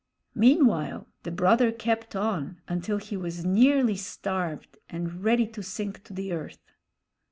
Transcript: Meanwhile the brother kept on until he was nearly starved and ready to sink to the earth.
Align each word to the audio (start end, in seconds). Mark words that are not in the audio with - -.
Meanwhile 0.33 1.07
the 1.21 1.29
brother 1.29 1.71
kept 1.71 2.15
on 2.15 2.59
until 2.67 2.97
he 2.97 3.15
was 3.15 3.45
nearly 3.45 3.95
starved 3.95 4.79
and 4.89 5.23
ready 5.23 5.45
to 5.49 5.61
sink 5.61 6.03
to 6.05 6.13
the 6.13 6.31
earth. 6.33 6.71